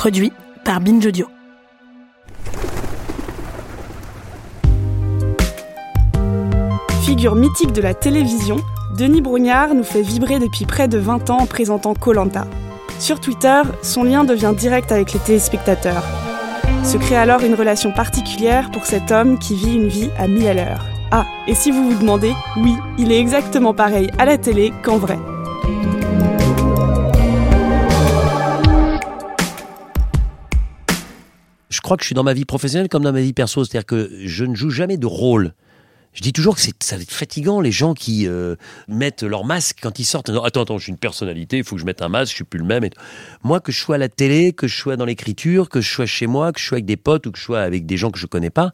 [0.00, 0.32] Produit
[0.64, 1.26] par Binge Audio.
[7.02, 8.56] Figure mythique de la télévision,
[8.96, 12.46] Denis Brougnard nous fait vibrer depuis près de 20 ans en présentant Colanta.
[12.98, 16.04] Sur Twitter, son lien devient direct avec les téléspectateurs.
[16.82, 20.48] Se crée alors une relation particulière pour cet homme qui vit une vie à mille
[20.48, 20.86] à l'heure.
[21.10, 24.96] Ah, et si vous vous demandez, oui, il est exactement pareil à la télé qu'en
[24.96, 25.18] vrai.
[31.90, 34.08] Crois que je suis dans ma vie professionnelle comme dans ma vie perso, c'est-à-dire que
[34.24, 35.54] je ne joue jamais de rôle.
[36.12, 38.54] Je dis toujours que ça va être fatigant les gens qui euh,
[38.86, 40.30] mettent leur masque quand ils sortent.
[40.30, 42.36] Non, attends, attends, je suis une personnalité, il faut que je mette un masque, je
[42.36, 42.84] suis plus le même.
[42.84, 42.90] Et...
[43.42, 46.06] Moi, que je sois à la télé, que je sois dans l'écriture, que je sois
[46.06, 48.12] chez moi, que je sois avec des potes ou que je sois avec des gens
[48.12, 48.70] que je connais pas,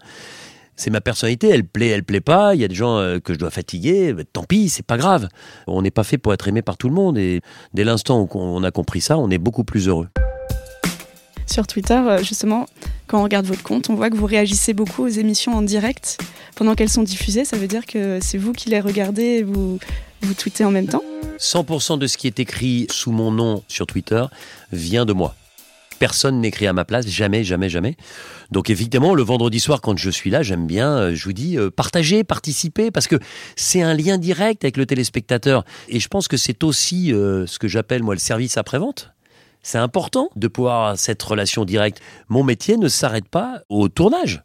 [0.77, 1.49] c'est ma personnalité.
[1.49, 2.55] Elle plaît, elle plaît pas.
[2.55, 4.13] Il y a des gens euh, que je dois fatiguer.
[4.13, 5.31] Ben, tant pis, c'est pas grave.
[5.67, 7.17] On n'est pas fait pour être aimé par tout le monde.
[7.17, 7.41] Et
[7.73, 10.09] dès l'instant où on a compris ça, on est beaucoup plus heureux.
[11.47, 12.67] Sur Twitter, euh, justement,
[13.07, 16.19] quand on regarde votre compte, on voit que vous réagissez beaucoup aux émissions en direct
[16.57, 17.45] pendant qu'elles sont diffusées.
[17.45, 19.79] Ça veut dire que c'est vous qui les regardez et vous,
[20.23, 21.03] vous tweetez en même temps
[21.39, 24.25] 100% de ce qui est écrit sous mon nom sur Twitter
[24.73, 25.35] vient de moi.
[25.99, 27.97] Personne n'écrit à ma place, jamais, jamais, jamais.
[28.51, 31.57] Donc évidemment, le vendredi soir, quand je suis là, j'aime bien, euh, je vous dis,
[31.57, 33.17] euh, partager, participer, parce que
[33.57, 35.65] c'est un lien direct avec le téléspectateur.
[35.89, 39.16] Et je pense que c'est aussi euh, ce que j'appelle, moi, le service après-vente.
[39.67, 42.01] C'est important de pouvoir cette relation directe.
[42.29, 44.45] Mon métier ne s'arrête pas au tournage.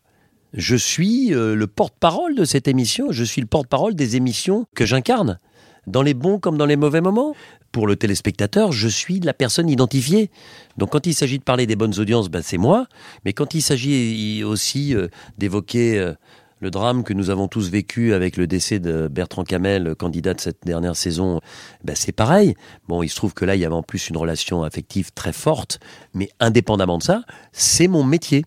[0.51, 5.37] Je suis le porte-parole de cette émission, je suis le porte-parole des émissions que j'incarne,
[5.85, 7.35] dans les bons comme dans les mauvais moments.
[7.71, 10.31] Pour le téléspectateur, je suis la personne identifiée.
[10.77, 12.87] Donc quand il s'agit de parler des bonnes audiences, ben, c'est moi.
[13.23, 16.13] Mais quand il s'agit aussi euh, d'évoquer euh,
[16.61, 20.39] le drame que nous avons tous vécu avec le décès de Bertrand Camel, candidat de
[20.39, 21.41] cette dernière saison,
[21.83, 22.53] ben c'est pareil.
[22.87, 25.33] Bon, il se trouve que là, il y avait en plus une relation affective très
[25.33, 25.79] forte,
[26.13, 28.45] mais indépendamment de ça, c'est mon métier.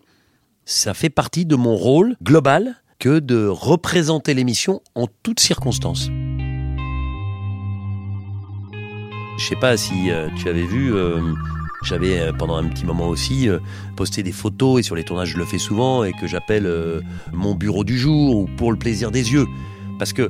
[0.63, 6.09] Ça fait partie de mon rôle global que de représenter l'émission en toutes circonstances.
[9.37, 11.19] Je sais pas si euh, tu avais vu, euh,
[11.85, 13.47] j'avais euh, pendant un petit moment aussi
[13.95, 16.69] posté des photos et sur les tournages je le fais souvent et que j'appelle
[17.31, 19.45] mon bureau du jour ou pour le plaisir des yeux.
[19.97, 20.29] Parce que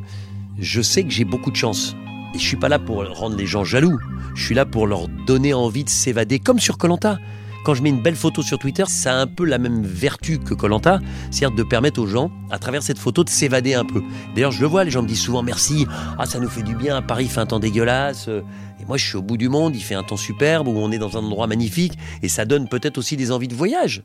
[0.60, 1.96] je sais que j'ai beaucoup de chance.
[2.34, 3.98] Et je suis pas là pour rendre les gens jaloux.
[4.36, 7.18] Je suis là pour leur donner envie de s'évader comme sur Colanta
[7.66, 10.38] quand je mets une belle photo sur Twitter, ça a un peu la même vertu
[10.38, 11.00] que Colanta,
[11.32, 14.04] c'est-à-dire de permettre aux gens, à travers cette photo, de s'évader un peu.
[14.36, 15.88] D'ailleurs, je le vois, les gens me disent souvent merci,
[16.20, 19.18] ah ça nous fait du bien, Paris fait un temps dégueulasse, et moi je suis
[19.18, 21.48] au bout du monde, il fait un temps superbe, où on est dans un endroit
[21.48, 24.04] magnifique, et ça donne peut-être aussi des envies de voyage.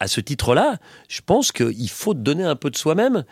[0.00, 0.78] À ce titre-là,
[1.08, 3.24] je pense qu'il faut donner un peu de soi-même,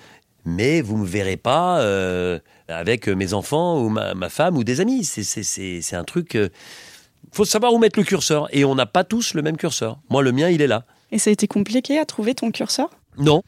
[0.45, 5.05] mais vous me verrez pas euh, avec mes enfants ou ma, femme ou des amis.
[5.05, 6.35] C'est un truc.
[6.35, 6.51] Euh,
[7.33, 8.49] faut savoir où mettre le curseur.
[8.53, 9.99] Et on n'a pas tous le même curseur.
[10.11, 10.85] Moi, le mien, il est là.
[11.13, 12.91] Et ça a été compliqué à trouver ton curseur?
[13.19, 13.43] Non.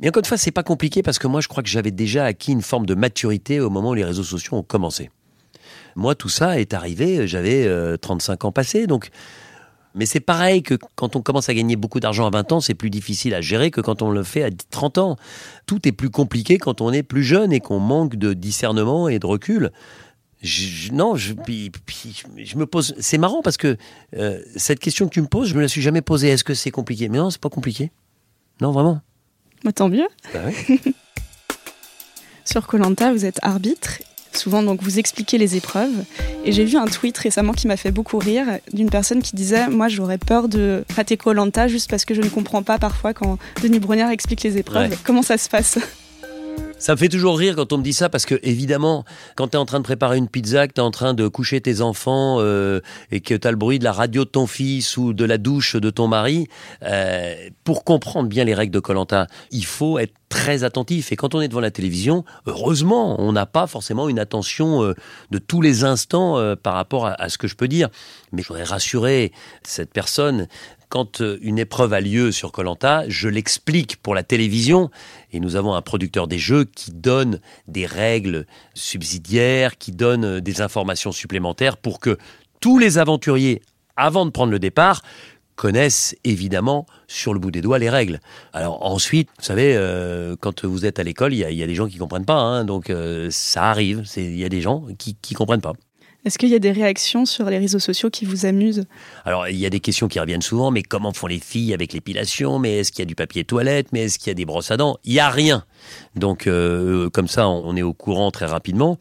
[0.00, 2.24] Mais encore une fois, c'est pas compliqué parce que moi, je crois que j'avais déjà
[2.24, 5.10] acquis une forme de maturité au moment où les réseaux sociaux ont commencé.
[5.96, 9.10] Moi, tout ça est arrivé, j'avais 35 euh, ans passés, donc.
[9.96, 12.74] Mais c'est pareil que quand on commence à gagner beaucoup d'argent à 20 ans, c'est
[12.74, 15.16] plus difficile à gérer que quand on le fait à 30 ans.
[15.66, 19.20] Tout est plus compliqué quand on est plus jeune et qu'on manque de discernement et
[19.20, 19.70] de recul
[20.92, 21.32] non, je,
[22.36, 22.94] je, me pose.
[22.98, 23.76] C'est marrant parce que
[24.16, 26.28] euh, cette question que tu me poses, je me la suis jamais posée.
[26.28, 27.08] Est-ce que c'est compliqué?
[27.08, 27.90] Mais non, c'est pas compliqué.
[28.60, 29.00] Non, vraiment.
[29.64, 30.06] Bah, tant mieux.
[30.32, 30.78] Bah ouais.
[32.44, 33.98] Sur Colanta, vous êtes arbitre.
[34.32, 36.04] Souvent, donc, vous expliquez les épreuves.
[36.44, 39.68] Et j'ai vu un tweet récemment qui m'a fait beaucoup rire d'une personne qui disait
[39.68, 43.38] Moi, j'aurais peur de rater Colanta juste parce que je ne comprends pas parfois quand
[43.62, 44.96] Denis Brunner explique les épreuves.
[45.04, 45.78] Comment ça se passe?
[46.84, 49.06] Ça me fait toujours rire quand on me dit ça parce que évidemment,
[49.36, 51.28] quand tu es en train de préparer une pizza, que tu es en train de
[51.28, 54.46] coucher tes enfants euh, et que tu as le bruit de la radio de ton
[54.46, 56.46] fils ou de la douche de ton mari,
[56.82, 61.10] euh, pour comprendre bien les règles de Colanta, il faut être très attentif.
[61.10, 64.92] Et quand on est devant la télévision, heureusement, on n'a pas forcément une attention euh,
[65.30, 67.88] de tous les instants par rapport à, à, ce que je peux dire.
[68.32, 69.32] Mais je voudrais rassurer
[69.62, 70.48] cette personne
[70.94, 74.90] quand euh, une épreuve a lieu sur Colanta, je l'explique pour la télévision
[75.32, 80.40] et nous avons un producteur des jeux qui donne des règles subsidiaires, qui donne euh,
[80.40, 82.16] des informations supplémentaires pour que
[82.60, 83.60] tous les aventuriers,
[83.96, 85.02] avant de prendre le départ,
[85.56, 88.20] connaissent évidemment sur le bout des doigts les règles.
[88.52, 91.88] Alors ensuite, vous savez, euh, quand vous êtes à l'école, il y, a des gens
[91.88, 92.92] qui comprennent pas, hein, donc
[93.30, 94.04] ça arrive.
[94.16, 95.74] Il y a des gens qui qui comprennent pas.
[96.24, 98.86] Est-ce qu'il y a des réactions sur les réseaux sociaux qui vous amusent
[99.26, 101.92] Alors, il y a des questions qui reviennent souvent, mais comment font les filles avec
[101.92, 102.58] l'épilation?
[102.58, 103.88] Mais est-ce qu'il y a du papier toilette?
[103.92, 104.96] Mais est-ce qu'il y a des brosses à dents?
[105.04, 105.66] Il n'y a rien.
[106.16, 108.98] Donc, euh, comme ça, on est au courant très rapidement.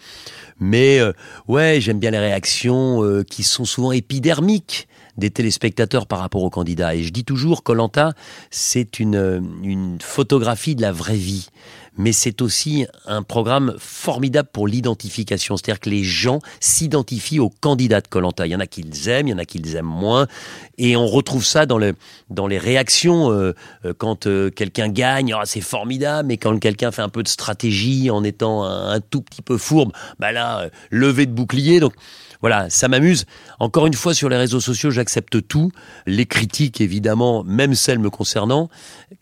[0.60, 1.14] Mais, euh,
[1.48, 4.88] ouais, j'aime bien les réactions euh, qui sont souvent épidermiques.
[5.16, 6.96] des téléspectateurs par rapport aux candidats.
[6.96, 8.14] Et je dis toujours, Colanta,
[8.50, 11.50] c'est une photographie de la vraie vie
[11.98, 15.58] mais c'est aussi un programme formidable pour l'identification.
[15.58, 18.48] C'est-à-dire que les gens s'identifient aux candidats de Colanta.
[18.48, 20.28] Il y en a qui les aiment, il y en a qui les aiment moins,
[20.78, 21.94] et on retrouve ça dans, le,
[22.30, 23.54] dans les réactions euh,
[23.86, 25.34] euh, quand euh, quelqu'un gagne.
[25.34, 29.22] Ah, c'est formidable, mais quand quelqu'un fait un peu de stratégie en étant un, tout
[29.22, 31.80] petit peu fourbe, bah là, levé de bouclier.
[31.80, 31.94] Donc
[32.42, 33.26] voilà, ça m'amuse.
[33.60, 35.72] Encore une fois, sur les réseaux sociaux, j'accepte tout.
[36.06, 38.70] Les critiques, évidemment, même celles me concernant.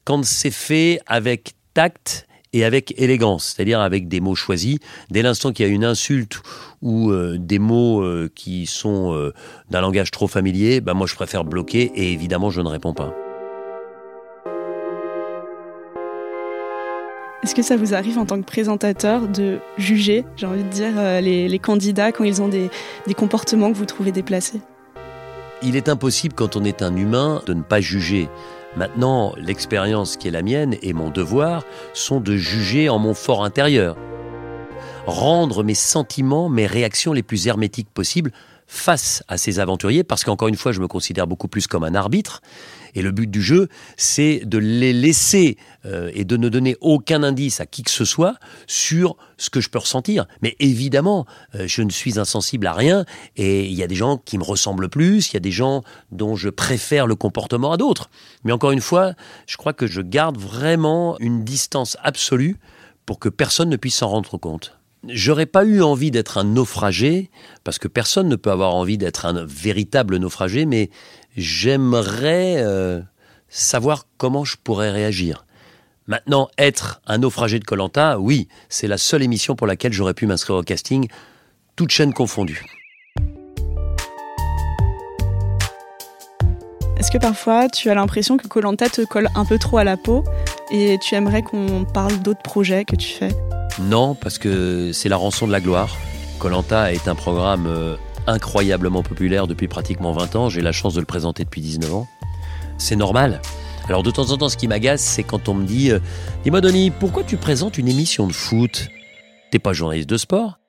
[0.05, 4.77] Quand c'est fait avec tact et avec élégance, c'est-à-dire avec des mots choisis.
[5.09, 6.41] Dès l'instant qu'il y a une insulte
[6.81, 9.33] ou euh, des mots euh, qui sont euh,
[9.69, 13.13] d'un langage trop familier, ben moi je préfère bloquer et évidemment je ne réponds pas.
[17.43, 20.93] Est-ce que ça vous arrive en tant que présentateur de juger, j'ai envie de dire,
[21.21, 22.69] les, candidats quand ils ont des,
[23.07, 24.61] des comportements que vous trouvez déplacés?
[25.63, 28.29] Il est impossible quand on est un humain de ne pas juger.
[28.75, 33.43] Maintenant, l'expérience qui est la mienne et mon devoir sont de juger en mon fort
[33.43, 33.97] intérieur.
[35.05, 38.31] Rendre mes sentiments, mes réactions les plus hermétiques possibles
[38.73, 41.93] face à ces aventuriers, parce qu'encore une fois, je me considère beaucoup plus comme un
[41.93, 42.41] arbitre,
[42.95, 47.21] et le but du jeu, c'est de les laisser euh, et de ne donner aucun
[47.21, 48.35] indice à qui que ce soit
[48.67, 50.25] sur ce que je peux ressentir.
[50.41, 51.25] Mais évidemment,
[51.55, 53.03] euh, je ne suis insensible à rien
[53.35, 55.83] et il y a des gens qui me ressemblent plus, il y a des gens
[56.11, 58.09] dont je préfère le comportement à d'autres.
[58.45, 59.15] Mais encore une fois,
[59.47, 62.57] je crois que je garde vraiment une distance absolue
[63.05, 64.77] pour que personne ne puisse s'en rendre compte.
[65.07, 67.31] J'aurais pas eu envie d'être un naufragé,
[67.63, 70.91] parce que personne ne peut avoir envie d'être un véritable naufragé, mais
[71.35, 73.01] j'aimerais euh,
[73.49, 75.47] savoir comment je pourrais réagir.
[76.05, 80.27] Maintenant, être un naufragé de Colanta, oui, c'est la seule émission pour laquelle j'aurais pu
[80.27, 81.07] m'inscrire au casting,
[81.75, 82.63] toute chaîne confondue.
[86.99, 89.97] Est-ce que parfois tu as l'impression que Colanta te colle un peu trop à la
[89.97, 90.23] peau?
[90.71, 93.29] Et tu aimerais qu'on parle d'autres projets que tu fais?
[93.79, 95.95] Non, parce que c'est la rançon de la gloire.
[96.39, 97.95] Colanta est un programme euh,
[98.27, 100.49] incroyablement populaire depuis pratiquement 20 ans.
[100.49, 102.07] J'ai la chance de le présenter depuis 19 ans.
[102.77, 103.41] C'est normal.
[103.87, 105.99] Alors de temps en temps, ce qui m'agace, c'est quand on me dit euh,
[106.43, 108.87] Dis-moi, Denis, pourquoi tu présentes une émission de foot?
[109.51, 110.60] T'es pas journaliste de sport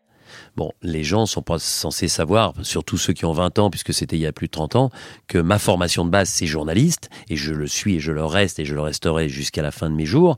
[0.56, 4.16] Bon, les gens sont pas censés savoir, surtout ceux qui ont 20 ans, puisque c'était
[4.16, 4.90] il y a plus de 30 ans,
[5.26, 8.58] que ma formation de base, c'est journaliste, et je le suis et je le reste
[8.58, 10.36] et je le resterai jusqu'à la fin de mes jours,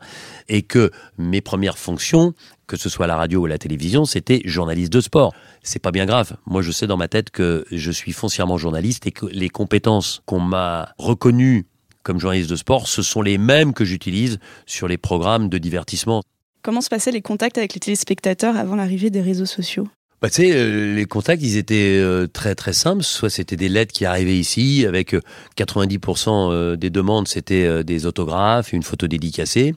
[0.49, 2.35] et que mes premières fonctions,
[2.67, 5.35] que ce soit la radio ou la télévision, c'était journaliste de sport.
[5.63, 6.37] C'est pas bien grave.
[6.47, 10.23] Moi, je sais dans ma tête que je suis foncièrement journaliste et que les compétences
[10.27, 11.67] qu'on m'a reconnues
[12.03, 16.23] comme journaliste de sport, ce sont les mêmes que j'utilise sur les programmes de divertissement.
[16.65, 19.87] Comment se passaient les contacts avec les téléspectateurs avant l'arrivée des réseaux sociaux?
[20.23, 23.03] Bah, tu sais, euh, les contacts, ils étaient euh, très très simples.
[23.03, 25.15] Soit c'était des lettres qui arrivaient ici, avec
[25.59, 29.75] 90% euh, des demandes, c'était des autographes, une photo dédicacée.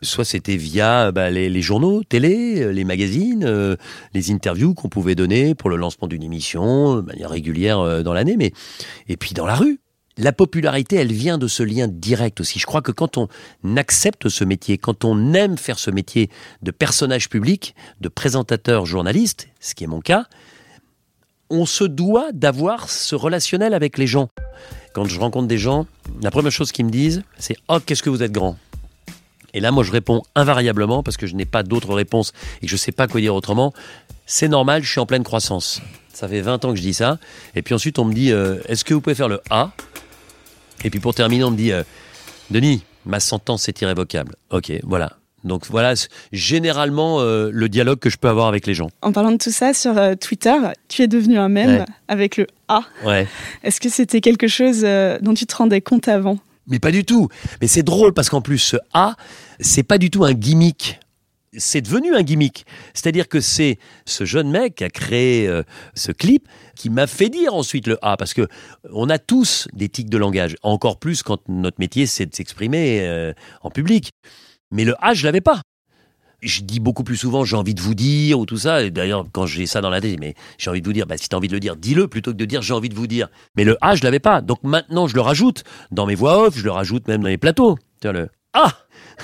[0.00, 3.76] Soit c'était via bah, les, journaux, télé, les magazines,
[4.14, 8.36] les interviews qu'on pouvait donner pour le lancement d'une émission de manière régulière dans l'année.
[8.38, 8.52] Mais
[9.10, 9.79] et puis dans la rue
[10.20, 12.58] la popularité, elle vient de ce lien direct aussi.
[12.58, 13.28] Je crois que quand on
[13.76, 16.28] accepte ce métier, quand on aime faire ce métier
[16.62, 20.26] de personnage public, de présentateur journaliste, ce qui est mon cas,
[21.48, 24.28] on se doit d'avoir ce relationnel avec les gens.
[24.92, 25.86] Quand je rencontre des gens,
[26.22, 28.56] la première chose qu'ils me disent, c'est Oh, qu'est-ce que vous êtes grand?
[29.54, 32.68] Et là, moi, je réponds invariablement, parce que je n'ai pas d'autre réponse et que
[32.68, 33.72] je ne sais pas quoi dire autrement.
[34.26, 35.80] C'est normal, je suis en pleine croissance.
[36.12, 37.18] Ça fait 20 ans que je dis ça.
[37.54, 39.72] Et puis ensuite, on me dit euh, Est-ce que vous pouvez faire le A?
[40.84, 41.82] Et puis pour terminer, on me dit, euh,
[42.50, 44.36] Denis, ma sentence est irrévocable.
[44.50, 45.16] Ok, voilà.
[45.42, 45.94] Donc voilà,
[46.32, 48.90] généralement euh, le dialogue que je peux avoir avec les gens.
[49.00, 50.54] En parlant de tout ça sur euh, Twitter,
[50.88, 52.82] tu es devenu un mème avec le A.
[53.04, 53.26] Ouais.
[53.62, 54.86] Est-ce que c'était quelque chose
[55.22, 56.38] dont tu te rendais compte avant?
[56.66, 57.28] Mais pas du tout.
[57.62, 59.16] Mais c'est drôle parce qu'en plus ce A,
[59.60, 61.00] c'est pas du tout un gimmick
[61.56, 62.64] c'est devenu un gimmick.
[62.94, 65.62] C'est-à-dire que c'est ce jeune mec qui a créé euh,
[65.94, 68.48] ce clip qui m'a fait dire ensuite le A, parce que
[68.92, 73.00] on a tous des tics de langage, encore plus quand notre métier c'est de s'exprimer
[73.02, 74.10] euh, en public.
[74.70, 75.62] Mais le A, je l'avais pas.
[76.42, 78.88] Je dis beaucoup plus souvent j'ai envie de vous dire ou tout ça.
[78.88, 81.28] D'ailleurs, quand j'ai ça dans la tête, mais j'ai envie de vous dire, bah, si
[81.28, 83.06] tu as envie de le dire, dis-le plutôt que de dire j'ai envie de vous
[83.06, 83.28] dire.
[83.56, 84.40] Mais le A, je l'avais pas.
[84.40, 87.38] Donc maintenant, je le rajoute dans mes voix off, je le rajoute même dans les
[87.38, 87.76] plateaux.
[88.00, 88.72] Tiens, le A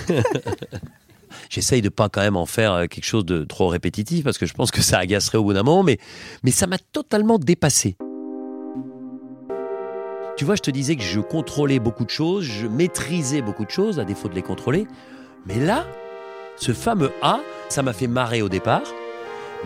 [1.51, 4.47] J'essaye de pas quand même en faire euh, quelque chose de trop répétitif parce que
[4.47, 5.99] je pense que ça agacerait au bout d'un moment, mais,
[6.43, 7.97] mais ça m'a totalement dépassé.
[10.37, 13.71] Tu vois, je te disais que je contrôlais beaucoup de choses, je maîtrisais beaucoup de
[13.71, 14.87] choses à défaut de les contrôler.
[15.47, 15.87] Mais là,
[16.57, 17.41] ce fameux A,
[17.71, 18.83] ça m'a fait marrer au départ.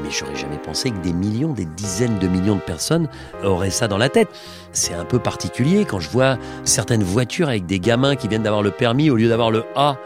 [0.02, 3.08] Mais j'aurais jamais pensé que des millions, des dizaines de millions de personnes
[3.42, 4.28] auraient ça dans la tête.
[4.72, 8.62] C'est un peu particulier quand je vois certaines voitures avec des gamins qui viennent d'avoir
[8.62, 9.96] le permis, au lieu d'avoir le A,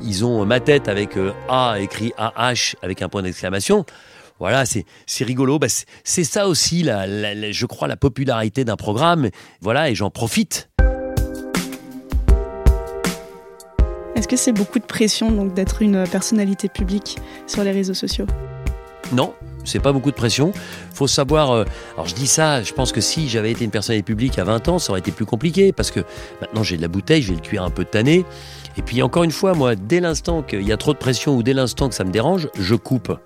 [0.00, 3.84] ils ont ma tête avec euh, A écrit AH avec un point d'exclamation.
[4.40, 5.58] Voilà, c'est rigolo.
[5.58, 5.68] Bah,
[6.02, 7.06] c'est ça aussi, la,
[7.52, 9.30] je crois, la popularité d'un programme.
[9.60, 10.68] Voilà, et j'en profite.
[14.16, 18.26] Est-ce que c'est beaucoup de pression donc d'être une personnalité publique sur les réseaux sociaux?
[19.12, 19.34] Non,
[19.64, 20.52] c'est pas beaucoup de pression.
[20.92, 21.52] Faut savoir.
[21.52, 24.44] Euh, alors je dis ça, je pense que si j'avais été une personnalité publique à
[24.44, 26.00] 20 ans, ça aurait été plus compliqué parce que
[26.40, 28.24] maintenant j'ai de la bouteille, j'ai le cuir un peu tanné.
[28.76, 31.42] Et puis encore une fois, moi, dès l'instant qu'il y a trop de pression ou
[31.42, 33.16] dès l'instant que ça me dérange, je coupe.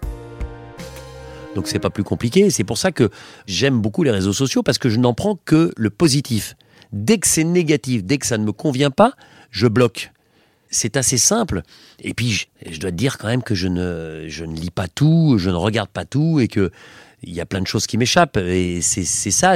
[1.54, 2.50] Donc c'est pas plus compliqué.
[2.50, 3.10] C'est pour ça que
[3.46, 6.54] j'aime beaucoup les réseaux sociaux parce que je n'en prends que le positif.
[6.92, 9.14] Dès que c'est négatif, dès que ça ne me convient pas,
[9.50, 10.12] je bloque.
[10.70, 11.62] C'est assez simple.
[12.00, 14.86] Et puis, je, dois te dire quand même que je ne, je ne lis pas
[14.86, 16.70] tout, je ne regarde pas tout et que
[17.22, 18.36] il y a plein de choses qui m'échappent.
[18.36, 19.54] Et c'est ça.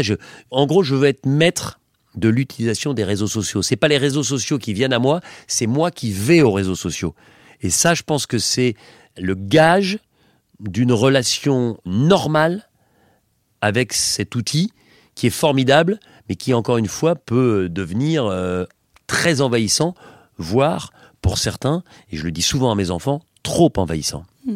[0.50, 1.78] en gros, je veux être maître
[2.14, 3.62] de l'utilisation des réseaux sociaux.
[3.62, 6.75] C'est pas les réseaux sociaux qui viennent à moi, c'est moi qui vais aux réseaux
[6.75, 7.14] sociaux.
[7.61, 8.75] Et ça, je pense que c'est
[9.16, 9.99] le gage
[10.61, 12.69] d'une relation normale
[13.61, 14.73] avec cet outil
[15.14, 18.64] qui est formidable, mais qui, encore une fois, peut devenir euh,
[19.07, 19.95] très envahissant,
[20.38, 24.25] voire, pour certains, et je le dis souvent à mes enfants, trop envahissant.
[24.47, 24.54] Hmm.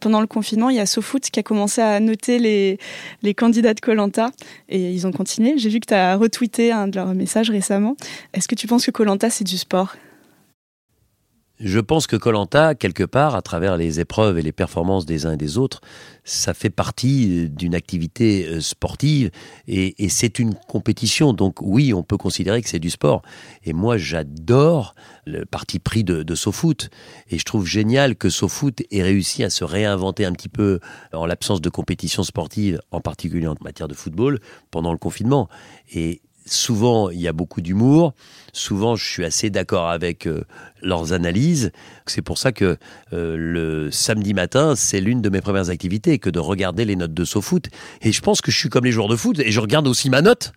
[0.00, 2.78] Pendant le confinement, il y a SoFoot qui a commencé à noter les,
[3.22, 4.30] les candidats de Colanta
[4.68, 5.54] et ils ont continué.
[5.56, 7.96] J'ai vu que tu as retweeté un de leurs messages récemment.
[8.34, 9.96] Est-ce que tu penses que Colanta, c'est du sport?
[11.58, 15.32] Je pense que Colanta, quelque part, à travers les épreuves et les performances des uns
[15.32, 15.80] et des autres,
[16.24, 19.30] ça fait partie d'une activité euh, sportive
[19.68, 21.32] et, c'est une compétition.
[21.32, 23.22] Donc oui, on peut considérer que c'est du sport.
[23.64, 24.94] Et moi, j'adore
[25.24, 26.90] le parti pris de, de SoFoot
[27.30, 30.80] et je trouve génial que SoFoot ait réussi à se réinventer un petit peu
[31.12, 35.48] en l'absence de compétition sportive, en particulier en matière de football, pendant le confinement.
[35.94, 38.14] Et souvent il y a beaucoup d'humour,
[38.52, 40.44] souvent je suis assez d'accord avec euh,
[40.82, 41.72] leurs analyses.
[42.06, 42.76] C'est pour ça que
[43.12, 47.14] euh, le samedi matin, c'est l'une de mes premières activités que de regarder les notes
[47.14, 47.68] de SoFoot.
[48.02, 50.10] Et je pense que je suis comme les joueurs de foot et je regarde aussi
[50.10, 50.52] ma note.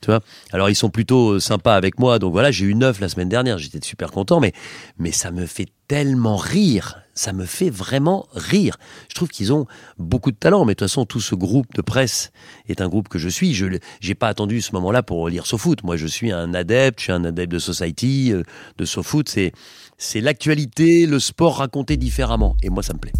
[0.00, 0.20] Tu vois
[0.52, 3.28] Alors ils sont plutôt euh, sympas avec moi, donc voilà, j'ai eu neuf la semaine
[3.28, 4.52] dernière, j'étais super content, mais,
[4.98, 8.76] mais ça me fait tellement rire ça me fait vraiment rire.
[9.08, 9.66] Je trouve qu'ils ont
[9.98, 12.32] beaucoup de talent, mais de toute façon, tout ce groupe de presse
[12.68, 13.54] est un groupe que je suis.
[13.54, 15.82] Je n'ai pas attendu ce moment-là pour lire SoFoot.
[15.84, 18.42] Moi, je suis un adepte, je suis un adepte de Society, euh,
[18.78, 19.28] de SoFoot.
[19.28, 19.52] C'est,
[19.98, 22.56] c'est l'actualité, le sport raconté différemment.
[22.62, 23.12] Et moi, ça me plaît.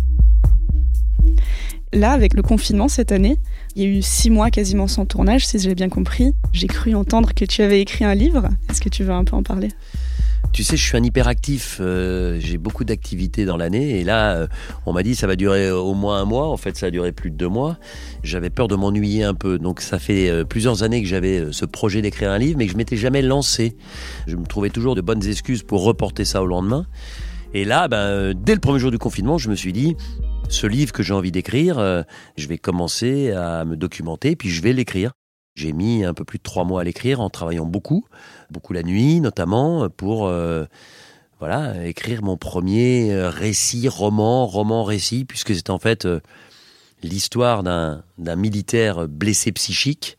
[1.92, 3.38] Là, avec le confinement cette année,
[3.76, 6.32] il y a eu six mois quasiment sans tournage, si j'ai bien compris.
[6.52, 8.48] J'ai cru entendre que tu avais écrit un livre.
[8.68, 9.68] Est-ce que tu veux un peu en parler?
[10.54, 11.78] Tu sais, je suis un hyperactif.
[11.80, 13.98] Euh, j'ai beaucoup d'activités dans l'année.
[13.98, 14.46] Et là, euh,
[14.86, 16.46] on m'a dit ça va durer au moins un mois.
[16.46, 17.76] En fait, ça a duré plus de deux mois.
[18.22, 19.58] J'avais peur de m'ennuyer un peu.
[19.58, 22.72] Donc, ça fait euh, plusieurs années que j'avais ce projet d'écrire un livre, mais que
[22.72, 23.76] je m'étais jamais lancé.
[24.28, 26.86] Je me trouvais toujours de bonnes excuses pour reporter ça au lendemain.
[27.52, 29.96] Et là, ben, dès le premier jour du confinement, je me suis dit,
[30.48, 31.76] ce livre que j'ai envie d'écrire,
[32.36, 35.12] je vais commencer à me documenter, puis je vais l'écrire.
[35.54, 38.04] J'ai mis un peu plus de trois mois à l'écrire en travaillant beaucoup,
[38.50, 40.64] beaucoup la nuit notamment, pour euh,
[41.38, 46.20] voilà écrire mon premier euh, récit, roman, roman récit, puisque c'est en fait euh,
[47.02, 48.02] l'histoire d'un
[48.36, 50.16] militaire blessé psychique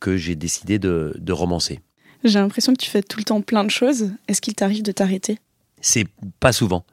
[0.00, 1.80] que j'ai décidé de, de romancer.
[2.24, 4.10] J'ai l'impression que tu fais tout le temps plein de choses.
[4.26, 5.38] Est-ce qu'il t'arrive de t'arrêter?
[5.80, 6.06] C'est
[6.40, 6.84] pas souvent.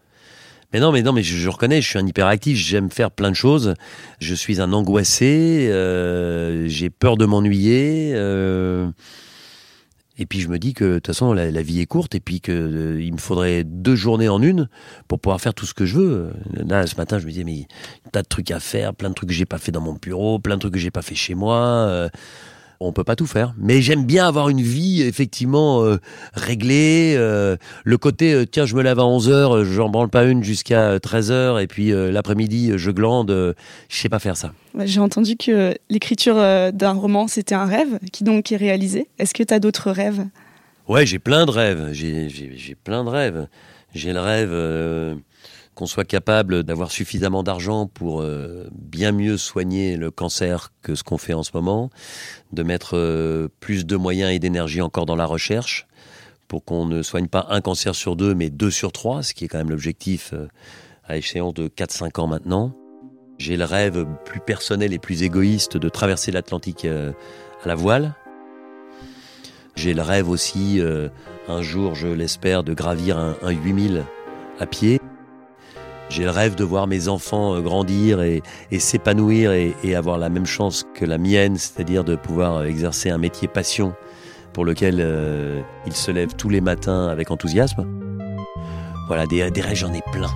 [0.73, 3.35] Mais non, mais non, mais je, reconnais, je suis un hyperactif, j'aime faire plein de
[3.35, 3.73] choses.
[4.19, 8.11] Je suis un angoissé, euh, j'ai peur de m'ennuyer.
[8.15, 8.89] Euh,
[10.17, 12.39] et puis je me dis que de toute façon la, vie est courte et puis
[12.39, 14.69] qu'il euh, il me faudrait deux journées en une
[15.09, 16.33] pour pouvoir faire tout ce que je veux.
[16.53, 17.67] Là ce matin je me disais mais
[18.13, 20.39] tas de trucs à faire, plein de trucs que j'ai pas fait dans mon bureau,
[20.39, 22.09] plein de trucs que j'ai pas fait chez moi
[22.79, 23.53] on peut pas tout faire.
[23.57, 25.97] Mais j'aime bien avoir une vie effectivement euh,
[26.33, 27.15] réglée.
[27.17, 30.97] Euh, le côté, euh, tiens, je me lève à 11h, j'en branle pas une jusqu'à
[30.97, 33.55] 13h, et puis l'après-midi, je glande.
[33.89, 34.53] je sais pas faire ça.
[34.83, 39.07] J'ai entendu que l'écriture d'un roman, c'était un rêve qui donc est réalisé.
[39.19, 40.25] Est-ce que tu as d'autres rêves?
[40.87, 41.89] Ouais, j'ai plein de rêves.
[41.93, 43.47] J'ai plein de rêves.
[43.93, 44.51] J'ai le rêve
[45.75, 51.03] qu'on soit capable d'avoir suffisamment d'argent pour euh, bien mieux soigner le cancer que ce
[51.03, 51.89] qu'on fait en ce moment,
[52.53, 55.87] de mettre euh, plus de moyens et d'énergie encore dans la recherche
[56.47, 59.45] pour qu'on ne soigne pas un cancer sur deux, mais deux sur trois, ce qui
[59.45, 60.47] est quand même l'objectif euh,
[61.03, 62.73] à échéance de 4-5 ans maintenant.
[63.37, 68.15] J'ai le rêve plus personnel et plus égoïste de traverser l'Atlantique à la voile.
[69.75, 70.79] J'ai le rêve aussi,
[71.49, 74.05] un jour, je l'espère, de gravir un, un 8000
[74.57, 75.01] à pied.
[76.09, 78.41] J'ai le rêve de voir mes enfants euh, grandir et,
[78.77, 83.47] s'épanouir et, avoir la même chance que la mienne, c'est-à-dire de pouvoir exercer un métier
[83.47, 83.93] passion
[84.53, 87.85] pour lequel euh, ils se lèvent tous les matins avec enthousiasme.
[89.07, 90.31] Voilà, des, des rêves, j'en ai plein.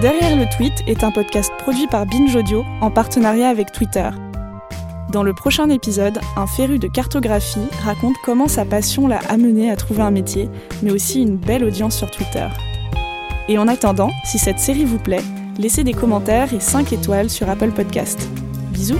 [0.00, 4.08] Derrière le tweet est un podcast produit par Binge Audio en partenariat avec Twitter.
[5.12, 9.76] Dans le prochain épisode, un féru de cartographie raconte comment sa passion l'a amené à
[9.76, 10.48] trouver un métier,
[10.84, 12.46] mais aussi une belle audience sur Twitter.
[13.48, 15.24] Et en attendant, si cette série vous plaît,
[15.58, 18.28] laissez des commentaires et 5 étoiles sur Apple Podcast.
[18.70, 18.98] Bisous